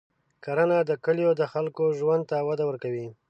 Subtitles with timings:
[0.43, 3.07] کرنه د کلیو د خلکو ژوند ته وده ورکوي.